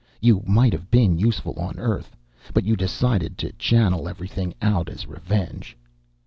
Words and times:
You 0.19 0.41
might 0.47 0.73
have 0.73 0.89
been 0.89 1.19
useful, 1.19 1.53
on 1.59 1.77
Earth. 1.77 2.17
But 2.55 2.63
you 2.65 2.75
decided 2.75 3.37
to 3.37 3.51
channel 3.51 4.09
everything 4.09 4.55
out 4.59 4.89
as 4.89 5.05
revenge." 5.05 5.77